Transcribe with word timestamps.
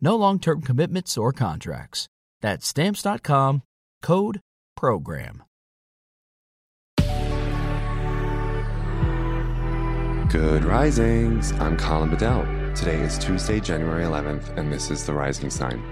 No 0.00 0.14
long 0.16 0.38
term 0.38 0.62
commitments 0.62 1.18
or 1.18 1.32
contracts. 1.32 2.08
That's 2.40 2.66
stamps.com 2.68 3.62
code 4.00 4.40
program. 4.76 5.42
Good 10.28 10.64
risings. 10.64 11.52
I'm 11.52 11.76
Colin 11.76 12.10
Bedell. 12.10 12.42
Today 12.74 13.00
is 13.00 13.18
Tuesday, 13.18 13.60
January 13.60 14.04
11th, 14.04 14.56
and 14.56 14.72
this 14.72 14.90
is 14.90 15.04
the 15.06 15.12
rising 15.12 15.50
sign. 15.50 15.82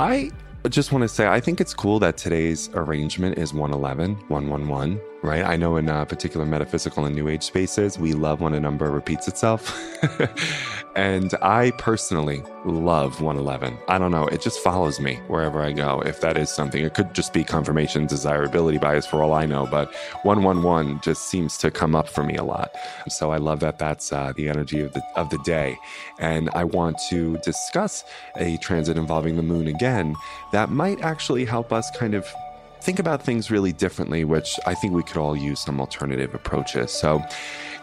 I 0.00 0.30
just 0.68 0.90
want 0.90 1.02
to 1.02 1.08
say, 1.08 1.28
I 1.28 1.38
think 1.38 1.60
it's 1.60 1.74
cool 1.74 1.98
that 2.00 2.16
today's 2.16 2.70
arrangement 2.74 3.38
is 3.38 3.52
111, 3.52 4.16
111, 4.28 5.00
right? 5.22 5.44
I 5.44 5.56
know 5.56 5.76
in 5.76 5.88
uh, 5.88 6.04
particular 6.04 6.46
metaphysical 6.46 7.04
and 7.04 7.14
new 7.14 7.28
age 7.28 7.42
spaces, 7.42 7.98
we 7.98 8.14
love 8.14 8.40
when 8.40 8.54
a 8.54 8.60
number 8.60 8.90
repeats 8.90 9.28
itself. 9.28 9.76
and 10.96 11.34
I 11.42 11.72
personally 11.72 12.42
love 12.64 13.20
111. 13.20 13.76
I 13.88 13.98
don't 13.98 14.10
know, 14.10 14.26
it 14.26 14.40
just 14.40 14.60
follows 14.60 14.98
me 15.00 15.16
wherever 15.28 15.60
I 15.62 15.72
go. 15.72 16.00
If 16.00 16.20
that 16.20 16.36
is 16.36 16.50
something, 16.50 16.84
it 16.84 16.94
could 16.94 17.14
just 17.14 17.32
be 17.32 17.44
confirmation 17.44 18.06
desirability 18.06 18.78
bias 18.78 19.06
for 19.06 19.22
all 19.22 19.32
I 19.32 19.46
know, 19.46 19.66
but 19.66 19.94
111 20.22 21.00
just 21.02 21.28
seems 21.28 21.58
to 21.58 21.70
come 21.70 21.94
up 21.94 22.08
for 22.08 22.24
me 22.24 22.36
a 22.36 22.44
lot. 22.44 22.74
So 23.08 23.30
I 23.30 23.36
love 23.36 23.60
that 23.60 23.78
that's 23.78 24.12
uh, 24.12 24.32
the 24.34 24.48
energy 24.48 24.80
of 24.80 24.92
the 24.92 25.02
of 25.16 25.30
the 25.30 25.38
day. 25.38 25.76
And 26.18 26.50
I 26.54 26.64
want 26.64 26.98
to 27.08 27.36
discuss 27.38 28.04
a 28.36 28.56
transit 28.58 28.96
involving 28.96 29.36
the 29.36 29.42
moon 29.42 29.66
again 29.66 30.14
that 30.52 30.70
might 30.70 31.00
actually 31.02 31.44
help 31.44 31.72
us 31.72 31.90
kind 31.90 32.14
of 32.14 32.26
think 32.82 32.98
about 32.98 33.22
things 33.22 33.50
really 33.50 33.72
differently, 33.72 34.24
which 34.24 34.58
I 34.66 34.74
think 34.74 34.94
we 34.94 35.02
could 35.02 35.18
all 35.18 35.36
use 35.36 35.60
some 35.60 35.80
alternative 35.80 36.34
approaches. 36.34 36.90
So, 36.90 37.22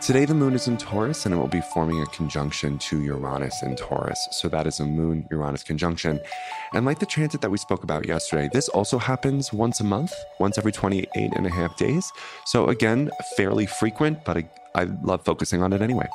today 0.02 0.26
the 0.26 0.34
moon 0.34 0.54
is 0.54 0.68
in 0.68 0.78
Taurus 0.78 1.26
and 1.26 1.34
it 1.34 1.38
will 1.38 1.48
be 1.48 1.62
forming 1.74 2.02
a 2.02 2.06
conjunction 2.08 2.78
to 2.80 3.02
Uranus 3.02 3.62
in 3.64 3.76
Taurus. 3.76 4.20
So, 4.32 4.48
that 4.50 4.66
is 4.66 4.80
a 4.80 4.86
moon 4.86 5.28
Uranus 5.30 5.64
conjunction. 5.64 6.20
And 6.74 6.86
like 6.86 7.00
the 7.00 7.06
transit 7.06 7.42
that 7.42 7.52
we 7.52 7.58
spoke 7.58 7.84
about 7.84 8.08
yesterday, 8.08 8.50
this 8.52 8.70
also 8.70 8.98
happens 8.98 9.54
once 9.54 9.80
a 9.80 9.84
month, 9.84 10.14
once 10.40 10.58
every 10.58 10.72
28 10.72 11.08
and 11.16 11.46
a 11.46 11.52
half 11.52 11.78
days. 11.78 12.12
So, 12.46 12.68
again, 12.68 13.12
fairly 13.36 13.68
frequent, 13.68 14.26
but 14.26 14.44
I 14.76 14.84
love 15.04 15.24
focusing 15.26 15.62
on 15.62 15.74
it 15.74 15.82
anyway. 15.82 16.08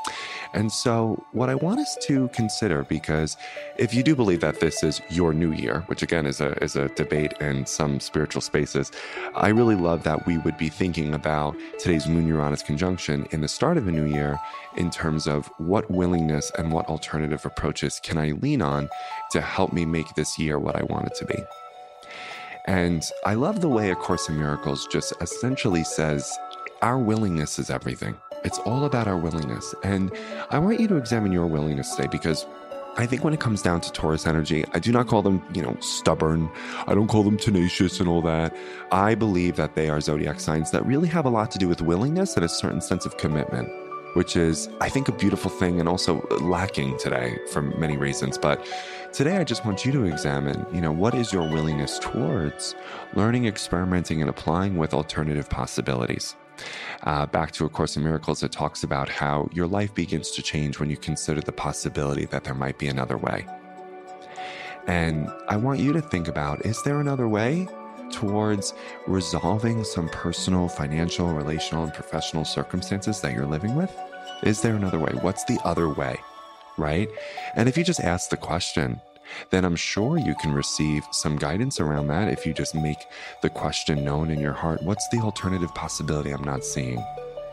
And 0.55 0.71
so, 0.71 1.25
what 1.33 1.49
I 1.49 1.55
want 1.55 1.81
us 1.81 1.97
to 2.03 2.29
consider, 2.29 2.83
because 2.85 3.37
if 3.79 3.95
you 3.95 4.03
do 4.03 4.15
believe 4.15 4.41
that 4.41 4.61
this 4.61 4.83
is 4.83 5.01
your 5.09 5.33
new 5.33 5.53
year, 5.53 5.81
which 5.87 6.03
again 6.03 6.27
is 6.27 6.41
a 6.41 6.53
is 6.63 6.77
a 6.77 6.89
debate 6.91 7.33
in 7.41 7.65
some 7.65 8.01
spiritual 8.01 8.43
spaces, 8.43 8.93
I 9.35 9.49
really 9.49 9.77
love 9.77 10.03
that 10.03 10.27
we 10.27 10.37
would 10.39 10.59
be 10.59 10.69
thinking 10.69 11.15
about 11.15 11.57
today's 11.79 12.07
Moon 12.07 12.27
Uranus 12.27 12.63
conjunction 12.63 13.27
in 13.31 13.41
the 13.41 13.49
start 13.49 13.79
of 13.79 13.89
a 13.89 13.93
new 13.93 14.05
year 14.05 14.39
in 14.77 14.91
terms 14.91 15.27
of 15.27 15.47
what 15.59 15.91
willingness 15.91 16.53
and 16.59 16.71
what 16.71 16.87
alternative 16.87 17.47
approaches 17.47 18.01
can 18.03 18.19
I 18.19 18.33
lean 18.33 18.61
on 18.61 18.91
to 19.31 19.41
help 19.41 19.73
me 19.73 19.87
make 19.87 20.15
this 20.15 20.39
year 20.39 20.59
what 20.59 20.77
I 20.77 20.83
want 20.85 21.07
it 21.07 21.15
to 21.17 21.25
be. 21.25 21.43
And 22.67 23.03
I 23.25 23.35
love 23.35 23.61
the 23.61 23.69
way 23.69 23.91
A 23.91 23.95
Course 23.95 24.29
in 24.29 24.39
Miracles 24.39 24.87
just 24.87 25.15
essentially 25.21 25.83
says 25.83 26.39
our 26.83 26.99
willingness 26.99 27.59
is 27.59 27.71
everything. 27.71 28.17
It's 28.45 28.59
all 28.61 28.85
about 28.85 29.07
our 29.07 29.17
willingness. 29.17 29.75
And 29.83 30.13
I 30.51 30.59
want 30.59 30.81
you 30.81 30.89
to 30.89 30.97
examine 30.97 31.33
your 31.33 31.47
willingness 31.47 31.95
today 31.95 32.09
because 32.11 32.47
I 32.97 33.07
think 33.07 33.25
when 33.25 33.33
it 33.33 33.41
comes 33.41 33.63
down 33.63 33.81
to 33.83 33.93
Taurus 33.93 34.27
energy, 34.27 34.67
I 34.75 34.79
do 34.79 34.93
not 34.93 35.07
call 35.07 35.23
them, 35.23 35.43
you 35.55 35.63
know, 35.63 35.77
stubborn. 35.81 36.51
I 36.87 36.95
don't 36.95 37.07
call 37.09 37.23
them 37.23 37.39
tenacious 37.39 38.01
and 38.01 38.09
all 38.09 38.21
that. 38.23 38.55
I 38.91 39.15
believe 39.15 39.57
that 39.57 39.77
they 39.77 39.89
are 39.89 40.01
zodiac 40.01 40.41
signs 40.41 40.73
that 40.73 40.85
really 40.85 41.09
have 41.09 41.25
a 41.25 41.31
lot 41.31 41.51
to 41.53 41.59
do 41.59 41.69
with 41.69 41.81
willingness 41.81 42.37
and 42.37 42.45
a 42.45 42.49
certain 42.51 42.83
sense 42.83 43.07
of 43.07 43.17
commitment, 43.17 43.71
which 44.15 44.37
is, 44.37 44.69
I 44.83 44.91
think, 44.91 45.09
a 45.09 45.13
beautiful 45.13 45.51
thing 45.51 45.81
and 45.81 45.89
also 45.89 46.21
lacking 46.43 46.99
today 46.99 47.39
for 47.51 47.63
many 47.63 47.97
reasons. 47.97 48.37
But 48.37 48.63
today, 49.13 49.39
I 49.39 49.45
just 49.45 49.65
want 49.65 49.87
you 49.87 49.93
to 49.93 50.05
examine, 50.05 50.67
you 50.71 50.83
know, 50.83 50.93
what 50.93 51.15
is 51.15 51.33
your 51.33 51.49
willingness 51.49 51.99
towards 51.99 52.75
learning, 53.15 53.47
experimenting, 53.47 54.21
and 54.21 54.29
applying 54.29 54.77
with 54.77 54.93
alternative 54.93 55.49
possibilities. 55.49 56.37
Uh, 57.03 57.27
back 57.27 57.53
to 57.53 57.65
A 57.65 57.69
Course 57.69 57.97
in 57.97 58.05
Miracles, 58.05 58.43
it 58.43 58.53
talks 58.53 58.85
about 58.85 59.09
how 59.09 59.49
your 59.53 59.67
life 59.67 59.95
begins 59.95 60.31
to 60.33 60.43
change 60.43 60.79
when 60.79 60.91
you 60.91 60.97
consider 60.97 61.41
the 61.41 61.53
possibility 61.53 62.27
that 62.27 62.45
there 62.45 62.55
might 62.55 62.79
be 62.79 62.89
another 62.89 63.17
way. 63.17 63.47
And 64.87 65.31
I 65.49 65.57
want 65.57 65.81
you 65.81 65.93
to 65.93 66.01
think 66.01 66.29
about 66.29 66.67
is 66.67 66.83
there 66.83 67.01
another 67.01 67.29
way 67.29 67.69
towards 68.11 68.75
resolving 69.07 69.85
some 69.85 70.09
personal, 70.09 70.69
financial, 70.69 71.33
relational, 71.33 71.85
and 71.85 71.95
professional 71.95 72.45
circumstances 72.45 73.21
that 73.21 73.33
you're 73.33 73.47
living 73.47 73.75
with? 73.75 73.95
Is 74.43 74.61
there 74.61 74.75
another 74.75 74.99
way? 74.99 75.13
What's 75.21 75.45
the 75.45 75.59
other 75.65 75.89
way? 75.89 76.17
Right? 76.77 77.09
And 77.55 77.69
if 77.69 77.77
you 77.77 77.85
just 77.85 78.01
ask 78.01 78.31
the 78.31 78.37
question, 78.37 79.01
then 79.51 79.65
I'm 79.65 79.77
sure 79.77 80.19
you 80.19 80.35
can 80.41 80.53
receive 80.53 81.05
some 81.13 81.37
guidance 81.37 81.81
around 81.81 82.09
that 82.09 82.29
if 82.29 82.47
you 82.47 82.53
just 82.53 82.75
make 82.75 82.99
the 83.43 83.51
question 83.51 84.05
known 84.05 84.31
in 84.31 84.41
your 84.41 84.53
heart 84.53 84.83
what's 84.83 85.09
the 85.09 85.19
alternative 85.19 85.75
possibility 85.75 86.31
I'm 86.31 86.45
not 86.45 86.65
seeing? 86.65 87.05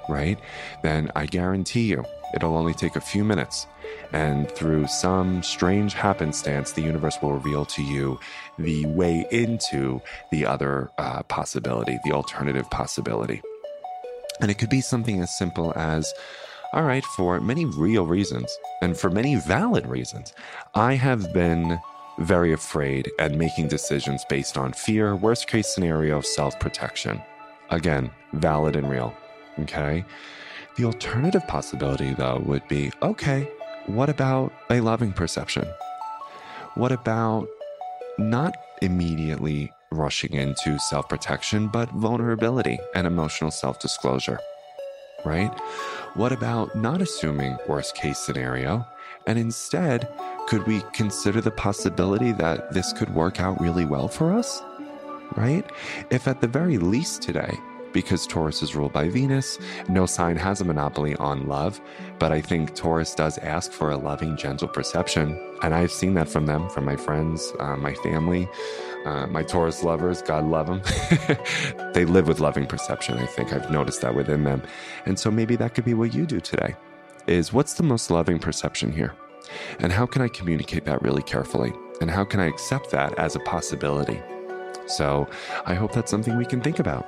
Right? 0.07 0.39
Then 0.81 1.11
I 1.15 1.25
guarantee 1.25 1.83
you 1.83 2.03
it'll 2.33 2.57
only 2.57 2.73
take 2.73 2.95
a 2.95 3.01
few 3.01 3.23
minutes. 3.23 3.67
And 4.13 4.49
through 4.51 4.87
some 4.87 5.43
strange 5.43 5.93
happenstance, 5.93 6.71
the 6.71 6.81
universe 6.81 7.17
will 7.21 7.33
reveal 7.33 7.65
to 7.65 7.83
you 7.83 8.19
the 8.57 8.85
way 8.87 9.25
into 9.31 10.01
the 10.31 10.45
other 10.45 10.91
uh, 10.97 11.23
possibility, 11.23 11.99
the 12.05 12.11
alternative 12.11 12.69
possibility. 12.69 13.41
And 14.41 14.49
it 14.49 14.57
could 14.57 14.69
be 14.69 14.81
something 14.81 15.21
as 15.21 15.37
simple 15.37 15.73
as 15.75 16.13
all 16.71 16.83
right, 16.83 17.03
for 17.03 17.39
many 17.39 17.65
real 17.65 18.05
reasons 18.05 18.55
and 18.81 18.95
for 18.95 19.09
many 19.09 19.35
valid 19.35 19.87
reasons, 19.87 20.33
I 20.75 20.93
have 20.95 21.33
been 21.33 21.79
very 22.19 22.53
afraid 22.53 23.09
at 23.17 23.33
making 23.33 23.69
decisions 23.69 24.23
based 24.29 24.57
on 24.57 24.73
fear, 24.73 25.15
worst 25.15 25.47
case 25.47 25.67
scenario, 25.67 26.21
self 26.21 26.59
protection. 26.59 27.21
Again, 27.71 28.11
valid 28.33 28.75
and 28.75 28.89
real. 28.89 29.15
Okay. 29.59 30.05
The 30.77 30.85
alternative 30.85 31.45
possibility, 31.47 32.13
though, 32.13 32.41
would 32.45 32.67
be 32.67 32.91
okay, 33.01 33.49
what 33.87 34.09
about 34.09 34.53
a 34.69 34.79
loving 34.81 35.11
perception? 35.11 35.67
What 36.75 36.91
about 36.91 37.47
not 38.19 38.55
immediately 38.81 39.71
rushing 39.91 40.33
into 40.33 40.77
self 40.77 41.09
protection, 41.09 41.67
but 41.67 41.89
vulnerability 41.91 42.77
and 42.93 43.07
emotional 43.07 43.49
self 43.49 43.79
disclosure? 43.79 44.39
Right? 45.25 45.53
What 46.15 46.31
about 46.31 46.75
not 46.75 47.01
assuming 47.01 47.57
worst 47.67 47.95
case 47.95 48.17
scenario? 48.17 48.85
And 49.27 49.37
instead, 49.37 50.07
could 50.47 50.65
we 50.65 50.81
consider 50.93 51.41
the 51.41 51.51
possibility 51.51 52.31
that 52.33 52.73
this 52.73 52.93
could 52.93 53.13
work 53.13 53.39
out 53.39 53.61
really 53.61 53.85
well 53.85 54.07
for 54.07 54.33
us? 54.33 54.61
Right? 55.35 55.69
If 56.09 56.27
at 56.27 56.41
the 56.41 56.47
very 56.47 56.77
least 56.77 57.21
today, 57.21 57.53
because 57.93 58.27
Taurus 58.27 58.61
is 58.61 58.75
ruled 58.75 58.93
by 58.93 59.09
Venus, 59.09 59.59
no 59.87 60.05
sign 60.05 60.35
has 60.37 60.61
a 60.61 60.65
monopoly 60.65 61.15
on 61.15 61.47
love, 61.47 61.81
but 62.19 62.31
I 62.31 62.41
think 62.41 62.75
Taurus 62.75 63.15
does 63.15 63.37
ask 63.39 63.71
for 63.71 63.91
a 63.91 63.97
loving, 63.97 64.37
gentle 64.37 64.67
perception. 64.67 65.39
And 65.61 65.73
I've 65.73 65.91
seen 65.91 66.13
that 66.15 66.29
from 66.29 66.45
them, 66.45 66.69
from 66.69 66.85
my 66.85 66.95
friends, 66.95 67.51
uh, 67.59 67.75
my 67.75 67.93
family. 67.95 68.47
Uh, 69.05 69.27
my 69.27 69.43
Taurus 69.43 69.83
lovers, 69.83 70.21
God 70.21 70.45
love 70.45 70.67
them. 70.67 70.81
they 71.93 72.03
live 72.03 72.27
with 72.27 72.41
loving 72.41 72.65
perception. 72.65 73.17
I 73.17 73.25
think 73.25 73.53
I've 73.53 73.71
noticed 73.71 74.01
that 74.01 74.13
within 74.13 74.43
them. 74.43 74.61
And 75.05 75.17
so 75.17 75.31
maybe 75.31 75.55
that 75.55 75.73
could 75.73 75.85
be 75.85 75.93
what 75.93 76.13
you 76.13 76.25
do 76.25 76.41
today 76.41 76.75
is 77.27 77.53
what's 77.53 77.75
the 77.75 77.83
most 77.83 78.09
loving 78.11 78.39
perception 78.39 78.91
here? 78.91 79.13
And 79.79 79.91
how 79.91 80.05
can 80.05 80.21
I 80.21 80.27
communicate 80.27 80.85
that 80.85 81.01
really 81.01 81.21
carefully? 81.21 81.71
And 82.01 82.09
how 82.09 82.23
can 82.23 82.39
I 82.39 82.47
accept 82.47 82.91
that 82.91 83.17
as 83.17 83.35
a 83.35 83.39
possibility? 83.41 84.21
So 84.87 85.29
I 85.65 85.75
hope 85.75 85.93
that's 85.93 86.11
something 86.11 86.37
we 86.37 86.45
can 86.45 86.61
think 86.61 86.79
about. 86.79 87.07